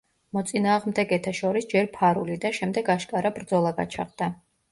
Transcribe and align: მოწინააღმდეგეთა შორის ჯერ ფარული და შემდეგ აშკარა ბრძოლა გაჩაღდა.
მოწინააღმდეგეთა 0.35 1.33
შორის 1.39 1.67
ჯერ 1.75 1.91
ფარული 1.99 2.39
და 2.45 2.51
შემდეგ 2.61 2.89
აშკარა 2.95 3.35
ბრძოლა 3.37 3.77
გაჩაღდა. 3.83 4.33